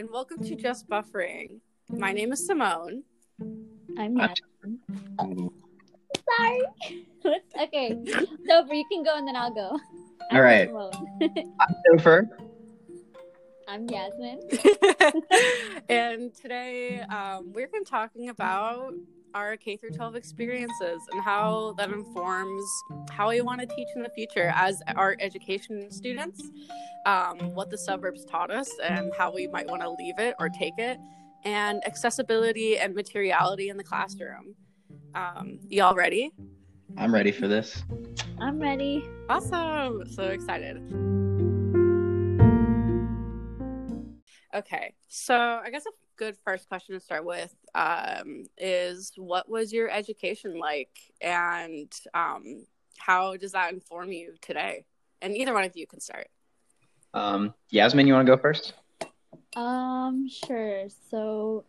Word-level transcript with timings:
and 0.00 0.08
welcome 0.10 0.42
to 0.42 0.54
Just 0.54 0.88
Buffering. 0.88 1.60
My 1.90 2.10
name 2.10 2.32
is 2.32 2.46
Simone. 2.46 3.02
I'm 3.98 4.16
Yasmin. 4.16 4.80
Sorry. 6.38 6.62
okay. 7.60 7.94
Topher, 8.48 8.74
you 8.74 8.86
can 8.90 9.02
go 9.02 9.18
and 9.18 9.28
then 9.28 9.36
I'll 9.36 9.52
go. 9.52 9.78
I'm 10.30 10.36
All 10.38 10.42
right. 10.42 10.70
I'm 10.70 11.98
Topher. 11.98 12.30
I'm 13.68 13.86
Yasmin. 13.90 14.40
and 15.90 16.34
today 16.34 17.00
um, 17.00 17.52
we're 17.52 17.66
going 17.66 17.84
to 17.84 17.90
be 17.90 17.90
talking 17.90 18.30
about 18.30 18.94
our 19.34 19.56
K 19.56 19.76
through 19.76 19.90
12 19.90 20.16
experiences 20.16 21.00
and 21.12 21.22
how 21.22 21.74
that 21.78 21.90
informs 21.90 22.64
how 23.10 23.28
we 23.28 23.40
want 23.40 23.60
to 23.60 23.66
teach 23.66 23.88
in 23.94 24.02
the 24.02 24.10
future 24.10 24.52
as 24.54 24.82
our 24.96 25.16
education 25.20 25.90
students, 25.90 26.50
um, 27.06 27.38
what 27.54 27.70
the 27.70 27.78
suburbs 27.78 28.24
taught 28.24 28.50
us, 28.50 28.70
and 28.82 29.12
how 29.16 29.32
we 29.32 29.46
might 29.46 29.68
want 29.68 29.82
to 29.82 29.90
leave 29.90 30.18
it 30.18 30.34
or 30.38 30.48
take 30.48 30.74
it, 30.78 30.98
and 31.44 31.84
accessibility 31.86 32.78
and 32.78 32.94
materiality 32.94 33.68
in 33.68 33.76
the 33.76 33.84
classroom. 33.84 34.54
Um, 35.14 35.58
y'all 35.68 35.94
ready? 35.94 36.32
I'm 36.96 37.14
ready 37.14 37.32
for 37.32 37.48
this. 37.48 37.82
I'm 38.40 38.58
ready. 38.58 39.08
Awesome. 39.28 40.04
So 40.10 40.24
excited. 40.24 41.09
Okay. 44.54 44.94
So 45.08 45.34
I 45.36 45.70
guess 45.70 45.86
a 45.86 45.90
good 46.16 46.36
first 46.44 46.68
question 46.68 46.94
to 46.94 47.00
start 47.00 47.24
with 47.24 47.54
um, 47.74 48.44
is 48.58 49.12
what 49.16 49.48
was 49.48 49.72
your 49.72 49.90
education 49.90 50.58
like 50.58 50.96
and 51.20 51.92
um, 52.14 52.66
how 52.98 53.36
does 53.36 53.52
that 53.52 53.72
inform 53.72 54.12
you 54.12 54.34
today? 54.40 54.84
And 55.22 55.36
either 55.36 55.54
one 55.54 55.64
of 55.64 55.76
you 55.76 55.86
can 55.86 56.00
start. 56.00 56.28
Um, 57.14 57.54
Yasmin, 57.70 58.06
you 58.06 58.14
want 58.14 58.26
to 58.26 58.36
go 58.36 58.40
first? 58.40 58.74
Um, 59.56 60.28
sure. 60.28 60.86
So 61.10 61.64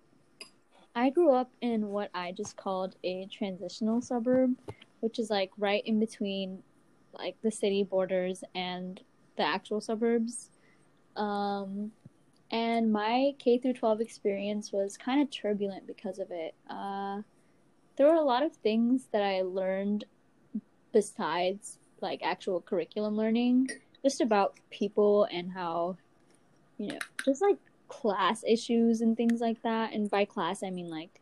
I 0.95 1.09
grew 1.09 1.33
up 1.33 1.51
in 1.61 1.87
what 1.87 2.09
I 2.13 2.31
just 2.31 2.57
called 2.57 2.95
a 3.03 3.27
transitional 3.31 4.01
suburb, 4.01 4.55
which 4.99 5.19
is 5.19 5.29
like 5.29 5.51
right 5.57 5.83
in 5.85 5.99
between 5.99 6.61
like 7.13 7.35
the 7.43 7.51
city 7.51 7.83
borders 7.83 8.43
and 8.55 8.99
the 9.37 9.43
actual 9.43 9.81
suburbs. 9.81 10.49
Um, 11.15 11.91
and 12.51 12.91
my 12.91 13.33
K 13.39 13.57
through 13.57 13.73
12 13.73 14.01
experience 14.01 14.71
was 14.73 14.97
kind 14.97 15.21
of 15.21 15.31
turbulent 15.31 15.87
because 15.87 16.19
of 16.19 16.31
it. 16.31 16.53
Uh, 16.69 17.21
there 17.95 18.07
were 18.07 18.15
a 18.15 18.23
lot 18.23 18.43
of 18.43 18.53
things 18.57 19.07
that 19.13 19.23
I 19.23 19.41
learned 19.41 20.03
besides 20.91 21.79
like 22.01 22.21
actual 22.23 22.59
curriculum 22.59 23.15
learning, 23.15 23.69
just 24.03 24.19
about 24.19 24.55
people 24.69 25.27
and 25.31 25.51
how, 25.51 25.97
you 26.77 26.87
know, 26.87 26.99
just 27.23 27.41
like 27.41 27.57
class 27.87 28.43
issues 28.45 28.99
and 28.99 29.15
things 29.15 29.39
like 29.39 29.61
that. 29.63 29.93
And 29.93 30.09
by 30.09 30.25
class, 30.25 30.61
I 30.61 30.71
mean 30.71 30.89
like 30.89 31.21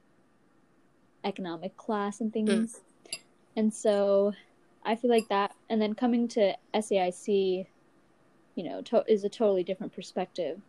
economic 1.23 1.77
class 1.77 2.21
and 2.21 2.33
things. 2.33 2.79
Mm. 2.79 3.19
And 3.55 3.73
so 3.73 4.33
I 4.83 4.95
feel 4.95 5.11
like 5.11 5.27
that, 5.27 5.53
and 5.69 5.79
then 5.81 5.93
coming 5.93 6.27
to 6.29 6.55
SAIC, 6.73 7.67
you 8.55 8.63
know, 8.63 8.81
to- 8.83 9.05
is 9.07 9.23
a 9.23 9.29
totally 9.29 9.63
different 9.63 9.93
perspective 9.93 10.61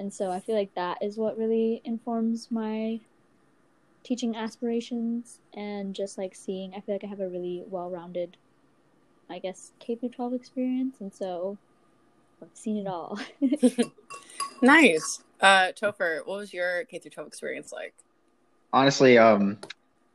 and 0.00 0.12
so 0.12 0.30
I 0.30 0.40
feel 0.40 0.56
like 0.56 0.74
that 0.74 0.98
is 1.02 1.18
what 1.18 1.36
really 1.36 1.82
informs 1.84 2.50
my 2.50 3.00
teaching 4.02 4.34
aspirations 4.34 5.40
and 5.54 5.94
just 5.94 6.16
like 6.16 6.34
seeing 6.34 6.74
I 6.74 6.80
feel 6.80 6.94
like 6.94 7.04
I 7.04 7.06
have 7.06 7.20
a 7.20 7.28
really 7.28 7.62
well-rounded 7.66 8.38
I 9.28 9.38
guess 9.38 9.72
K 9.78 9.94
through 9.94 10.08
12 10.08 10.32
experience 10.32 10.96
and 11.00 11.12
so 11.12 11.58
I've 12.42 12.48
seen 12.54 12.78
it 12.78 12.86
all. 12.86 13.20
nice. 14.62 15.22
Uh 15.38 15.72
Topher, 15.78 16.26
what 16.26 16.38
was 16.38 16.54
your 16.54 16.84
K 16.86 16.98
through 16.98 17.10
12 17.10 17.26
experience 17.28 17.70
like? 17.70 17.94
Honestly, 18.72 19.18
um 19.18 19.58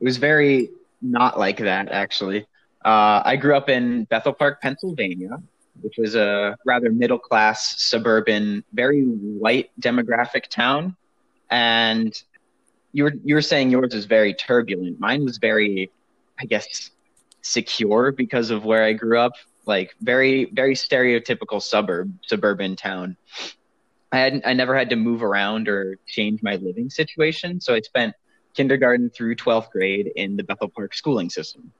it 0.00 0.04
was 0.04 0.16
very 0.16 0.70
not 1.00 1.38
like 1.38 1.58
that 1.58 1.90
actually. 1.90 2.44
Uh, 2.84 3.20
I 3.24 3.34
grew 3.36 3.56
up 3.56 3.68
in 3.68 4.04
Bethel 4.04 4.32
Park, 4.32 4.60
Pennsylvania, 4.62 5.42
which 5.82 5.96
was 5.98 6.14
a 6.14 6.56
rather 6.64 6.90
middle 6.90 7.18
class, 7.18 7.82
suburban, 7.82 8.64
very 8.72 9.02
white 9.02 9.70
demographic 9.80 10.48
town. 10.48 10.96
And 11.50 12.14
you 12.92 13.04
were 13.04 13.12
you 13.24 13.34
were 13.34 13.42
saying 13.42 13.70
yours 13.70 13.94
was 13.94 14.06
very 14.06 14.34
turbulent. 14.34 14.98
Mine 14.98 15.24
was 15.24 15.38
very, 15.38 15.90
I 16.40 16.46
guess, 16.46 16.90
secure 17.42 18.12
because 18.12 18.50
of 18.50 18.64
where 18.64 18.84
I 18.84 18.92
grew 18.92 19.18
up. 19.18 19.32
Like 19.66 19.94
very 20.00 20.46
very 20.52 20.74
stereotypical 20.74 21.60
suburb 21.60 22.12
suburban 22.22 22.76
town. 22.76 23.16
I 24.12 24.18
had 24.18 24.42
I 24.44 24.52
never 24.52 24.76
had 24.76 24.90
to 24.90 24.96
move 24.96 25.22
around 25.22 25.68
or 25.68 25.98
change 26.06 26.42
my 26.42 26.56
living 26.56 26.88
situation, 26.88 27.60
so 27.60 27.74
I 27.74 27.80
spent 27.80 28.14
kindergarten 28.54 29.10
through 29.10 29.36
12th 29.36 29.70
grade 29.70 30.10
in 30.16 30.36
the 30.36 30.42
Bethel 30.42 30.68
Park 30.68 30.94
schooling 30.94 31.28
system, 31.28 31.70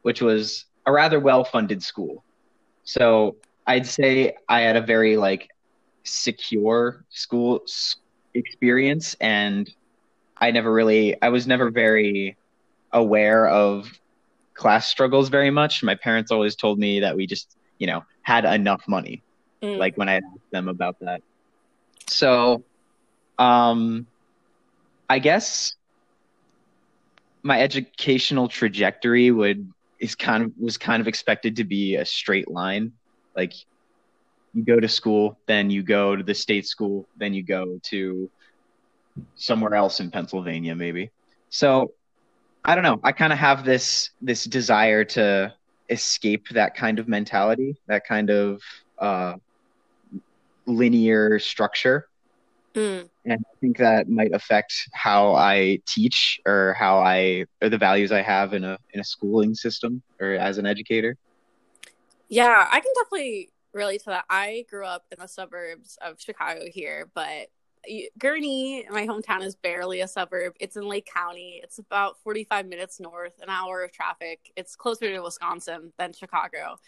which 0.00 0.22
was 0.22 0.64
a 0.86 0.92
rather 0.92 1.20
well 1.20 1.44
funded 1.44 1.82
school. 1.82 2.24
So 2.84 3.36
I'd 3.66 3.86
say 3.86 4.34
I 4.48 4.60
had 4.60 4.76
a 4.76 4.80
very 4.80 5.16
like 5.16 5.48
secure 6.04 7.04
school 7.10 7.62
experience, 8.34 9.14
and 9.20 9.70
I 10.36 10.50
never 10.50 10.72
really, 10.72 11.20
I 11.22 11.28
was 11.28 11.46
never 11.46 11.70
very 11.70 12.36
aware 12.92 13.48
of 13.48 13.88
class 14.54 14.86
struggles 14.86 15.28
very 15.28 15.50
much. 15.50 15.82
My 15.82 15.94
parents 15.94 16.30
always 16.30 16.56
told 16.56 16.78
me 16.78 17.00
that 17.00 17.16
we 17.16 17.26
just, 17.26 17.56
you 17.78 17.86
know, 17.86 18.04
had 18.22 18.44
enough 18.44 18.82
money. 18.88 19.22
Mm. 19.62 19.78
Like 19.78 19.96
when 19.96 20.08
I 20.08 20.16
asked 20.16 20.50
them 20.50 20.68
about 20.68 20.98
that. 21.00 21.22
So, 22.06 22.64
um, 23.38 24.06
I 25.08 25.18
guess 25.18 25.74
my 27.42 27.60
educational 27.60 28.48
trajectory 28.48 29.30
would 29.30 29.72
is 30.02 30.16
kind 30.16 30.42
of 30.42 30.52
was 30.58 30.76
kind 30.76 31.00
of 31.00 31.06
expected 31.06 31.56
to 31.56 31.64
be 31.64 31.94
a 31.94 32.04
straight 32.04 32.50
line. 32.50 32.92
Like 33.36 33.54
you 34.52 34.64
go 34.64 34.80
to 34.80 34.88
school, 34.88 35.38
then 35.46 35.70
you 35.70 35.82
go 35.82 36.16
to 36.16 36.22
the 36.24 36.34
state 36.34 36.66
school, 36.66 37.08
then 37.16 37.32
you 37.32 37.44
go 37.44 37.78
to 37.84 38.28
somewhere 39.36 39.74
else 39.74 40.00
in 40.00 40.10
Pennsylvania, 40.10 40.74
maybe. 40.74 41.12
So 41.50 41.92
I 42.64 42.74
don't 42.74 42.84
know. 42.84 43.00
I 43.04 43.12
kind 43.12 43.32
of 43.32 43.38
have 43.38 43.64
this 43.64 44.10
this 44.20 44.44
desire 44.44 45.04
to 45.16 45.54
escape 45.88 46.48
that 46.50 46.74
kind 46.74 46.98
of 46.98 47.06
mentality, 47.06 47.76
that 47.86 48.04
kind 48.04 48.28
of 48.28 48.60
uh, 48.98 49.34
linear 50.66 51.38
structure. 51.38 52.08
Mm. 52.74 53.08
And 53.24 53.40
I 53.40 53.56
think 53.60 53.78
that 53.78 54.08
might 54.08 54.32
affect 54.32 54.72
how 54.92 55.34
I 55.34 55.78
teach 55.86 56.40
or 56.46 56.74
how 56.78 56.98
I 56.98 57.44
or 57.60 57.68
the 57.68 57.78
values 57.78 58.12
I 58.12 58.22
have 58.22 58.54
in 58.54 58.64
a 58.64 58.78
in 58.92 59.00
a 59.00 59.04
schooling 59.04 59.54
system 59.54 60.02
or 60.20 60.32
as 60.32 60.58
an 60.58 60.66
educator. 60.66 61.16
Yeah, 62.28 62.66
I 62.70 62.80
can 62.80 62.92
definitely 62.96 63.50
relate 63.74 64.00
to 64.04 64.10
that. 64.10 64.24
I 64.28 64.64
grew 64.70 64.86
up 64.86 65.04
in 65.12 65.18
the 65.20 65.28
suburbs 65.28 65.98
of 66.00 66.20
Chicago 66.20 66.64
here, 66.66 67.10
but 67.14 67.48
Gurnee, 68.18 68.88
my 68.90 69.06
hometown, 69.06 69.42
is 69.42 69.56
barely 69.56 70.00
a 70.00 70.08
suburb. 70.08 70.54
It's 70.60 70.76
in 70.76 70.88
Lake 70.88 71.08
County. 71.12 71.60
It's 71.62 71.78
about 71.78 72.18
45 72.22 72.66
minutes 72.66 73.00
north, 73.00 73.34
an 73.42 73.48
hour 73.48 73.82
of 73.82 73.92
traffic. 73.92 74.52
It's 74.56 74.76
closer 74.76 75.10
to 75.10 75.20
Wisconsin 75.20 75.92
than 75.98 76.12
Chicago. 76.12 76.78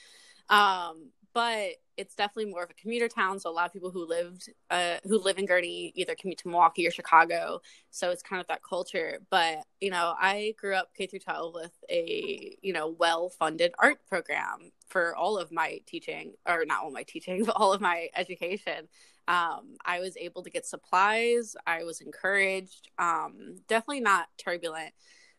Um, 0.48 1.10
but 1.34 1.72
it's 1.96 2.14
definitely 2.14 2.50
more 2.50 2.62
of 2.62 2.70
a 2.70 2.74
commuter 2.74 3.08
town. 3.08 3.38
So 3.38 3.50
a 3.50 3.52
lot 3.52 3.66
of 3.66 3.72
people 3.72 3.90
who 3.90 4.06
lived 4.06 4.48
uh, 4.70 4.96
who 5.04 5.18
live 5.18 5.38
in 5.38 5.46
Gurnee 5.46 5.92
either 5.94 6.14
commute 6.14 6.38
to 6.38 6.48
Milwaukee 6.48 6.86
or 6.86 6.90
Chicago. 6.90 7.60
So 7.90 8.10
it's 8.10 8.22
kind 8.22 8.40
of 8.40 8.46
that 8.46 8.62
culture. 8.62 9.18
But 9.30 9.64
you 9.80 9.90
know, 9.90 10.14
I 10.18 10.54
grew 10.58 10.74
up 10.74 10.90
K 10.96 11.06
through 11.06 11.20
12 11.20 11.54
with 11.54 11.72
a 11.90 12.56
you 12.62 12.72
know 12.72 12.88
well 12.88 13.28
funded 13.28 13.74
art 13.78 13.98
program 14.08 14.72
for 14.88 15.14
all 15.16 15.36
of 15.36 15.52
my 15.52 15.80
teaching, 15.86 16.34
or 16.46 16.64
not 16.64 16.84
all 16.84 16.90
my 16.92 17.02
teaching, 17.02 17.44
but 17.46 17.56
all 17.56 17.72
of 17.72 17.80
my 17.80 18.08
education. 18.16 18.88
Um, 19.26 19.76
I 19.84 20.00
was 20.00 20.16
able 20.16 20.42
to 20.42 20.50
get 20.50 20.66
supplies. 20.66 21.56
I 21.66 21.84
was 21.84 22.00
encouraged. 22.00 22.90
Um, 22.98 23.56
definitely 23.68 24.00
not 24.00 24.28
turbulent, 24.38 24.92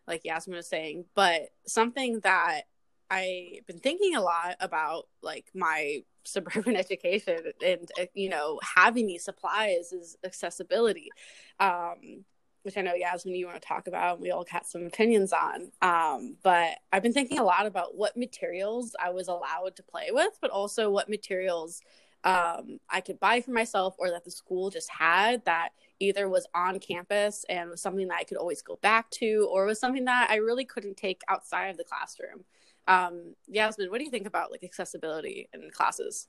like 0.07 0.25
Yasmin 0.25 0.57
was 0.57 0.67
saying, 0.67 1.05
but 1.15 1.49
something 1.67 2.19
that 2.21 2.63
I've 3.09 3.65
been 3.67 3.79
thinking 3.79 4.15
a 4.15 4.21
lot 4.21 4.55
about 4.59 5.07
like 5.21 5.45
my 5.53 6.03
suburban 6.27 6.75
education 6.75 7.39
and 7.63 7.87
uh, 8.01 8.05
you 8.15 8.29
know 8.29 8.59
having 8.75 9.05
these 9.05 9.23
supplies 9.23 9.93
is 9.93 10.17
accessibility 10.25 11.09
um, 11.59 12.25
which 12.63 12.77
I 12.77 12.81
know 12.81 12.95
Yasmin 12.95 13.35
you 13.35 13.45
want 13.45 13.61
to 13.61 13.67
talk 13.67 13.85
about 13.85 14.15
and 14.15 14.23
we 14.23 14.31
all 14.31 14.43
got 14.43 14.65
some 14.65 14.87
opinions 14.87 15.31
on 15.31 15.71
um, 15.83 16.35
but 16.41 16.79
I've 16.91 17.03
been 17.03 17.13
thinking 17.13 17.37
a 17.37 17.43
lot 17.43 17.67
about 17.67 17.95
what 17.95 18.17
materials 18.17 18.95
I 18.99 19.11
was 19.11 19.27
allowed 19.27 19.75
to 19.75 19.83
play 19.83 20.07
with 20.09 20.35
but 20.41 20.49
also 20.49 20.89
what 20.89 21.09
materials 21.09 21.81
um, 22.23 22.79
I 22.89 23.01
could 23.01 23.19
buy 23.19 23.41
for 23.41 23.51
myself 23.51 23.93
or 23.99 24.09
that 24.09 24.25
the 24.25 24.31
school 24.31 24.71
just 24.71 24.89
had 24.89 25.45
that 25.45 25.69
either 25.99 26.27
was 26.27 26.47
on 26.55 26.79
campus 26.79 27.45
and 27.49 27.69
was 27.69 27.81
something 27.81 28.07
that 28.07 28.17
I 28.17 28.23
could 28.23 28.37
always 28.37 28.63
go 28.63 28.79
back 28.81 29.11
to 29.11 29.47
or 29.51 29.65
was 29.65 29.79
something 29.79 30.05
that 30.05 30.31
I 30.31 30.37
really 30.37 30.65
couldn't 30.65 30.97
take 30.97 31.21
outside 31.29 31.67
of 31.67 31.77
the 31.77 31.83
classroom 31.83 32.43
um, 32.87 33.35
Yasmin, 33.47 33.89
what 33.89 33.97
do 33.99 34.03
you 34.03 34.11
think 34.11 34.27
about 34.27 34.51
like 34.51 34.63
accessibility 34.63 35.49
in 35.53 35.69
classes? 35.71 36.27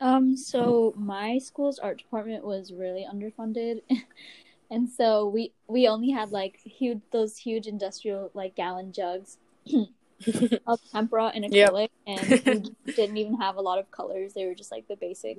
Um, 0.00 0.36
so 0.36 0.92
my 0.96 1.38
school's 1.38 1.78
art 1.78 1.98
department 1.98 2.44
was 2.44 2.72
really 2.72 3.06
underfunded. 3.10 3.80
and 4.70 4.88
so 4.88 5.26
we 5.26 5.52
we 5.68 5.88
only 5.88 6.10
had 6.10 6.30
like 6.32 6.60
huge 6.64 7.00
those 7.12 7.36
huge 7.36 7.66
industrial 7.66 8.30
like 8.34 8.54
gallon 8.56 8.92
jugs 8.92 9.38
of 10.66 10.80
tempera 10.90 11.30
and 11.34 11.44
acrylic 11.44 11.88
yep. 12.06 12.46
and 12.46 12.70
we 12.84 12.92
didn't 12.92 13.16
even 13.16 13.36
have 13.36 13.56
a 13.56 13.60
lot 13.60 13.78
of 13.78 13.90
colors. 13.90 14.34
They 14.34 14.46
were 14.46 14.54
just 14.54 14.70
like 14.70 14.88
the 14.88 14.96
basic, 14.96 15.38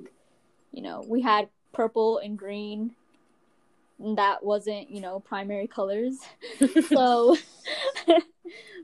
you 0.72 0.82
know, 0.82 1.04
we 1.06 1.22
had 1.22 1.48
purple 1.72 2.18
and 2.18 2.38
green. 2.38 2.94
And 4.00 4.16
that 4.16 4.44
wasn't, 4.44 4.90
you 4.90 5.00
know, 5.00 5.18
primary 5.18 5.66
colors. 5.66 6.18
so 6.88 7.36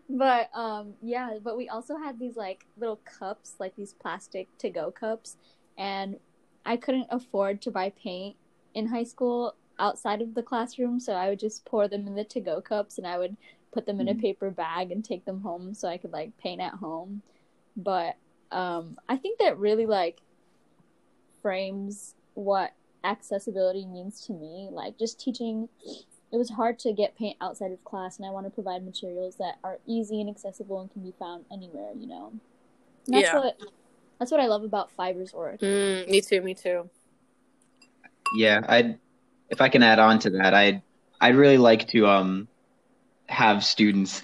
but 0.09 0.51
um 0.55 0.95
yeah, 1.03 1.39
but 1.43 1.57
we 1.57 1.69
also 1.69 1.97
had 1.97 2.19
these 2.19 2.37
like 2.37 2.67
little 2.77 3.01
cups, 3.05 3.55
like 3.59 3.75
these 3.77 3.95
plastic 3.95 4.49
to 4.59 4.71
go 4.71 4.91
cups 4.91 5.37
and 5.79 6.17
I 6.67 6.77
couldn't 6.77 7.09
afford 7.11 7.61
to 7.63 7.71
buy 7.71 7.91
paint 7.91 8.37
in 8.75 8.87
high 8.87 9.05
school 9.05 9.55
outside 9.79 10.23
of 10.23 10.35
the 10.35 10.43
classroom, 10.43 11.01
so 11.01 11.15
I 11.15 11.29
would 11.29 11.39
just 11.39 11.65
pour 11.65 11.89
them 11.89 12.07
in 12.07 12.15
the 12.15 12.25
to 12.25 12.41
go 12.41 12.61
cups 12.61 12.99
and 12.99 13.07
I 13.07 13.19
would 13.19 13.37
put 13.73 13.87
them 13.87 14.01
in 14.01 14.09
a 14.09 14.13
mm-hmm. 14.13 14.21
paper 14.21 14.51
bag 14.51 14.93
and 14.93 15.05
take 15.05 15.25
them 15.25 15.41
home 15.41 15.75
so 15.75 15.89
I 15.89 15.99
could 15.99 16.13
like 16.13 16.37
paint 16.39 16.61
at 16.61 16.75
home. 16.75 17.23
But 17.77 18.17
um 18.53 18.99
I 19.09 19.17
think 19.17 19.39
that 19.39 19.59
really 19.59 19.87
like 19.87 20.21
frames 21.43 22.15
what 22.35 22.73
accessibility 23.05 23.85
means 23.87 24.27
to 24.27 24.33
me. 24.33 24.69
Like 24.71 24.99
just 24.99 25.21
teaching 25.21 25.69
it 26.35 26.37
was 26.37 26.51
hard 26.51 26.81
to 26.81 26.93
get 26.93 27.17
paint 27.17 27.37
outside 27.41 27.71
of 27.71 27.85
class 27.85 28.19
and 28.19 28.27
I 28.27 28.31
want 28.31 28.45
to 28.45 28.51
provide 28.51 28.85
materials 28.85 29.37
that 29.37 29.59
are 29.63 29.79
easy 29.87 30.21
and 30.21 30.29
accessible 30.29 30.81
and 30.81 30.93
can 30.93 31.03
be 31.05 31.15
found 31.17 31.45
anywhere, 31.53 31.93
you 31.97 32.09
know. 32.09 32.33
And 33.07 33.15
that's 33.15 33.29
yeah. 33.29 33.39
what 33.39 33.61
that's 34.19 34.33
what 34.33 34.41
I 34.41 34.47
love 34.47 34.65
about 34.65 34.91
fibers 34.91 35.33
work. 35.33 35.61
Mm, 35.61 36.09
me 36.09 36.21
too, 36.21 36.41
me 36.41 36.55
too. 36.55 36.91
Yeah, 38.35 38.63
I 38.69 38.97
if 39.49 39.61
I 39.61 39.69
can 39.69 39.85
add 39.85 40.01
on 40.01 40.19
to 40.21 40.31
that, 40.31 40.55
I'd 40.55 40.83
I'd 41.21 41.37
really 41.37 41.59
like 41.59 41.87
to 41.89 42.09
um 42.09 42.49
have 43.29 43.65
students 43.65 44.23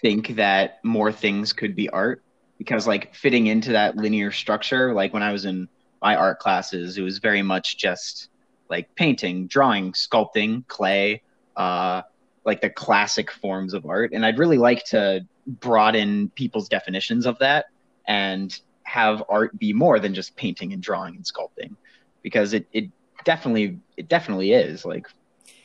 think 0.00 0.36
that 0.36 0.78
more 0.84 1.10
things 1.10 1.52
could 1.52 1.74
be 1.74 1.88
art 1.88 2.22
because 2.58 2.86
like 2.86 3.12
fitting 3.12 3.48
into 3.48 3.72
that 3.72 3.96
linear 3.96 4.30
structure 4.30 4.94
like 4.94 5.12
when 5.12 5.22
i 5.22 5.32
was 5.32 5.44
in 5.44 5.68
my 6.00 6.16
art 6.16 6.38
classes 6.38 6.96
it 6.96 7.02
was 7.02 7.18
very 7.18 7.42
much 7.42 7.76
just 7.76 8.28
like 8.70 8.94
painting 8.94 9.46
drawing 9.46 9.92
sculpting 9.92 10.66
clay 10.68 11.20
uh 11.56 12.02
like 12.44 12.60
the 12.60 12.70
classic 12.70 13.30
forms 13.30 13.74
of 13.74 13.86
art 13.86 14.12
and 14.12 14.24
i'd 14.24 14.38
really 14.38 14.58
like 14.58 14.84
to 14.84 15.20
broaden 15.46 16.30
people's 16.34 16.68
definitions 16.68 17.26
of 17.26 17.38
that 17.38 17.66
and 18.06 18.60
have 18.82 19.22
art 19.28 19.56
be 19.58 19.72
more 19.72 20.00
than 20.00 20.14
just 20.14 20.34
painting 20.36 20.72
and 20.72 20.82
drawing 20.82 21.14
and 21.14 21.24
sculpting 21.24 21.74
because 22.22 22.52
it, 22.52 22.66
it 22.72 22.90
definitely 23.24 23.78
it 23.96 24.08
definitely 24.08 24.52
is 24.52 24.84
like 24.84 25.06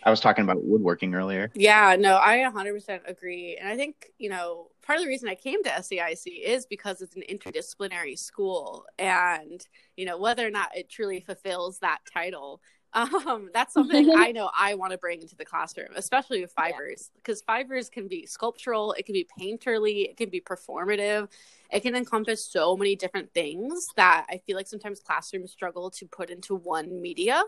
I 0.06 0.12
was 0.12 0.20
talking 0.20 0.44
about 0.44 0.64
woodworking 0.64 1.16
earlier. 1.16 1.50
Yeah, 1.56 1.96
no, 1.98 2.18
I 2.18 2.38
100% 2.38 3.10
agree. 3.10 3.58
And 3.60 3.68
I 3.68 3.76
think, 3.76 4.12
you 4.20 4.30
know, 4.30 4.68
part 4.84 5.00
of 5.00 5.04
the 5.04 5.10
reason 5.10 5.28
I 5.28 5.34
came 5.34 5.64
to 5.64 5.70
SAIC 5.72 6.44
is 6.44 6.68
because 6.68 7.02
it's 7.02 7.16
an 7.16 7.24
interdisciplinary 7.28 8.18
school. 8.18 8.86
And, 9.00 9.66
you 9.98 10.06
know, 10.06 10.20
whether 10.20 10.46
or 10.46 10.52
not 10.52 10.78
it 10.78 10.92
truly 10.92 11.22
fulfills 11.22 11.80
that 11.80 12.02
title, 12.12 12.62
um, 12.96 13.50
that's 13.54 13.74
something 13.74 14.12
I 14.16 14.32
know 14.32 14.50
I 14.58 14.74
want 14.76 14.92
to 14.94 14.98
bring 14.98 15.22
into 15.22 15.36
the 15.36 15.46
classroom, 15.46 15.90
especially 15.96 16.42
with 16.42 16.52
fibers, 16.52 17.12
because 17.18 17.44
yeah. 17.48 17.58
Fibers 17.58 17.90
can 17.90 18.08
be 18.08 18.26
sculptural, 18.26 18.94
it 18.94 19.06
can 19.06 19.14
be 19.14 19.28
painterly, 19.40 20.10
it 20.10 20.18
can 20.18 20.30
be 20.30 20.42
performative, 20.42 21.30
it 21.72 21.82
can 21.82 21.96
encompass 21.96 22.44
so 22.46 22.76
many 22.76 22.96
different 22.96 23.34
things 23.34 23.90
that 23.98 24.26
I 24.30 24.38
feel 24.38 24.56
like 24.56 24.68
sometimes 24.68 25.00
classrooms 25.00 25.52
struggle 25.52 25.92
to 25.92 26.06
put 26.08 26.30
into 26.30 26.56
one 26.56 27.02
media. 27.02 27.44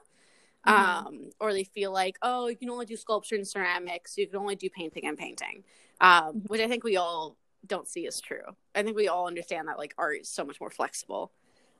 Mm-hmm. 0.67 1.07
Um, 1.07 1.29
or 1.39 1.53
they 1.53 1.63
feel 1.63 1.93
like, 1.93 2.17
oh, 2.21 2.47
you 2.47 2.57
can 2.57 2.69
only 2.69 2.85
do 2.85 2.97
sculpture 2.97 3.35
and 3.35 3.47
ceramics, 3.47 4.17
you 4.17 4.27
can 4.27 4.37
only 4.37 4.55
do 4.55 4.69
painting 4.69 5.05
and 5.05 5.17
painting, 5.17 5.63
um, 6.01 6.11
mm-hmm. 6.11 6.39
which 6.47 6.59
I 6.59 6.67
think 6.67 6.83
we 6.83 6.97
all 6.97 7.37
don't 7.65 7.87
see 7.87 8.05
as 8.05 8.19
true. 8.19 8.41
I 8.75 8.83
think 8.83 8.97
we 8.97 9.07
all 9.07 9.27
understand 9.27 9.69
that 9.69 9.77
like 9.77 9.93
art 9.97 10.17
is 10.21 10.29
so 10.29 10.43
much 10.43 10.59
more 10.59 10.69
flexible. 10.69 11.31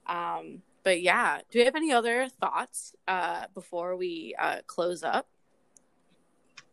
Um, 0.06 0.62
but 0.88 1.02
yeah, 1.02 1.42
do 1.52 1.60
you 1.60 1.66
have 1.66 1.76
any 1.76 1.92
other 1.92 2.30
thoughts 2.30 2.96
uh, 3.10 3.48
before 3.54 3.98
we 3.98 4.34
uh, 4.40 4.60
close 4.68 5.04
up? 5.04 5.28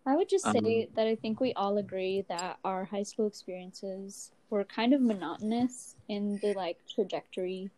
I 0.07 0.15
would 0.15 0.29
just 0.29 0.45
say 0.45 0.59
um, 0.85 0.95
that 0.95 1.09
I 1.09 1.17
think 1.17 1.41
we 1.41 1.53
all 1.55 1.79
agree 1.79 2.25
that 2.29 2.59
our 2.65 2.85
high 2.85 3.03
school 3.03 3.27
experiences 3.27 4.31
were 4.51 4.63
kind 4.63 4.95
of 4.95 5.01
monotonous 5.01 5.97
in 6.09 6.39
the 6.41 6.53
like 6.53 6.79
trajectory, 6.89 7.71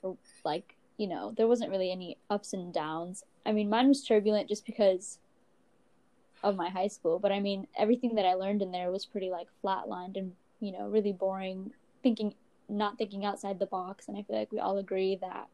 or, 0.00 0.16
like 0.44 0.76
you 0.96 1.08
know, 1.08 1.34
there 1.36 1.48
wasn't 1.48 1.72
really 1.72 1.90
any 1.90 2.18
ups 2.30 2.52
and 2.52 2.72
downs. 2.72 3.24
I 3.44 3.50
mean, 3.50 3.68
mine 3.68 3.88
was 3.88 4.04
turbulent 4.04 4.48
just 4.48 4.64
because 4.64 5.18
of 6.44 6.54
my 6.54 6.68
high 6.68 6.86
school, 6.86 7.18
but 7.18 7.32
I 7.32 7.40
mean, 7.40 7.66
everything 7.76 8.14
that 8.14 8.26
I 8.26 8.34
learned 8.34 8.62
in 8.62 8.70
there 8.70 8.92
was 8.92 9.06
pretty 9.06 9.30
like 9.30 9.48
flatlined 9.64 10.16
and 10.16 10.34
you 10.60 10.70
know 10.70 10.86
really 10.86 11.12
boring. 11.12 11.72
Thinking, 12.04 12.32
not 12.68 12.96
thinking 12.96 13.24
outside 13.24 13.58
the 13.58 13.66
box, 13.66 14.06
and 14.06 14.16
I 14.16 14.22
feel 14.22 14.38
like 14.38 14.52
we 14.52 14.60
all 14.60 14.78
agree 14.78 15.18
that 15.20 15.48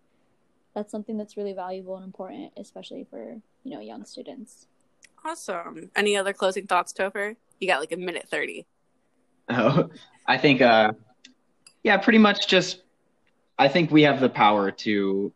that's 0.75 0.91
something 0.91 1.17
that's 1.17 1.37
really 1.37 1.53
valuable 1.53 1.97
and 1.97 2.05
important, 2.05 2.53
especially 2.57 3.07
for 3.11 3.41
you 3.65 3.75
know 3.75 3.81
young 3.81 4.05
students. 4.05 4.67
Awesome. 5.25 5.91
Any 5.95 6.17
other 6.17 6.33
closing 6.33 6.67
thoughts, 6.67 6.93
Topher? 6.93 7.37
You 7.59 7.69
got 7.69 7.81
like 7.81 7.93
a 7.93 7.97
minute 7.97 8.29
thirty. 8.29 8.67
Oh, 9.49 9.91
I 10.27 10.39
think, 10.39 10.63
uh, 10.63 10.93
yeah, 11.83 11.97
pretty 11.97 12.19
much 12.19 12.49
just. 12.49 12.83
I 13.59 13.69
think 13.69 13.91
we 13.91 14.03
have 14.03 14.21
the 14.21 14.31
power 14.31 14.71
to 14.71 15.33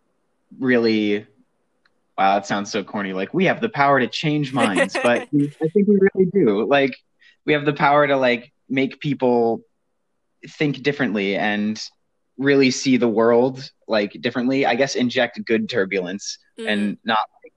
really. 0.59 1.27
Wow, 2.17 2.37
that 2.37 2.47
sounds 2.47 2.71
so 2.71 2.85
corny. 2.85 3.13
Like 3.13 3.35
we 3.35 3.47
have 3.47 3.61
the 3.61 3.69
power 3.69 3.99
to 3.99 4.07
change 4.07 4.53
minds, 4.53 4.97
but 5.03 5.23
I 5.33 5.69
think 5.69 5.89
we 5.89 5.99
really 6.01 6.31
do. 6.33 6.65
Like 6.65 6.95
we 7.45 7.55
have 7.55 7.65
the 7.65 7.73
power 7.73 8.07
to 8.07 8.17
like 8.17 8.53
make 8.69 9.01
people 9.01 9.63
think 10.49 10.83
differently 10.83 11.37
and 11.37 11.83
really 12.39 12.71
see 12.71 12.97
the 12.97 13.09
world 13.09 13.71
like 13.89 14.13
differently. 14.21 14.67
I 14.67 14.75
guess 14.75 14.95
inject 14.95 15.45
good 15.45 15.69
turbulence 15.69 16.39
mm. 16.59 16.69
and 16.69 16.99
not 17.05 17.21
like, 17.43 17.53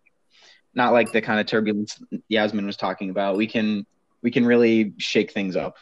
not 0.74 0.94
like 0.94 1.12
the 1.12 1.21
kind 1.21 1.39
of 1.39 1.45
turbulence 1.45 2.00
Yasmin 2.29 2.65
was 2.65 2.77
talking 2.77 3.09
about. 3.09 3.38
We 3.38 3.47
can 3.47 3.85
we 4.21 4.31
can 4.31 4.45
really 4.45 4.94
shake 4.97 5.31
things 5.31 5.56
up. 5.56 5.77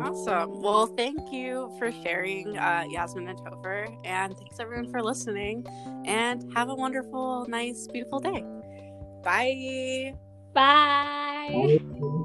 Awesome. 0.00 0.62
Well, 0.62 0.86
thank 0.86 1.32
you 1.32 1.74
for 1.78 1.90
sharing, 1.90 2.56
uh, 2.56 2.84
Yasmin 2.88 3.28
and 3.28 3.38
Topher, 3.38 3.88
and 4.04 4.36
thanks 4.36 4.60
everyone 4.60 4.90
for 4.90 5.02
listening. 5.02 5.66
And 6.04 6.52
have 6.54 6.68
a 6.68 6.74
wonderful, 6.74 7.46
nice, 7.48 7.88
beautiful 7.88 8.20
day. 8.20 8.44
Bye. 9.24 10.14
Bye. 10.54 11.78
Bye. 11.98 12.18